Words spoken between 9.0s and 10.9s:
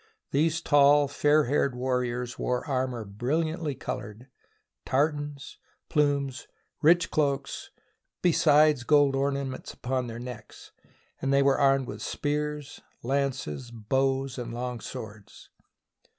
ornaments upon their necks;